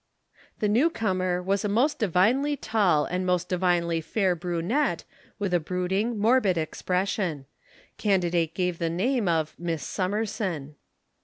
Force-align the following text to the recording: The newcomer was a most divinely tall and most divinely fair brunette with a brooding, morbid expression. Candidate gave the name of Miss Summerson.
The 0.57 0.67
newcomer 0.67 1.43
was 1.43 1.63
a 1.63 1.69
most 1.69 1.99
divinely 1.99 2.57
tall 2.57 3.05
and 3.05 3.23
most 3.23 3.49
divinely 3.49 4.01
fair 4.01 4.33
brunette 4.35 5.03
with 5.37 5.53
a 5.53 5.59
brooding, 5.59 6.17
morbid 6.17 6.57
expression. 6.57 7.45
Candidate 7.99 8.55
gave 8.55 8.79
the 8.79 8.89
name 8.89 9.27
of 9.27 9.53
Miss 9.59 9.83
Summerson. 9.83 10.73